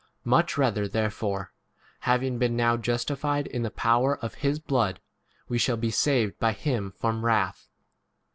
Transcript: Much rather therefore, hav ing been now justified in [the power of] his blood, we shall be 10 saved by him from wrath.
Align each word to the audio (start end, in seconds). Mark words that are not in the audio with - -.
Much 0.23 0.57
rather 0.57 0.87
therefore, 0.87 1.51
hav 2.09 2.23
ing 2.23 2.39
been 2.39 2.55
now 2.55 2.75
justified 2.75 3.45
in 3.45 3.61
[the 3.61 3.69
power 3.69 4.17
of] 4.17 4.33
his 4.33 4.57
blood, 4.57 4.99
we 5.47 5.59
shall 5.59 5.77
be 5.77 5.89
10 5.91 5.93
saved 5.93 6.39
by 6.39 6.53
him 6.53 6.91
from 6.97 7.23
wrath. 7.23 7.69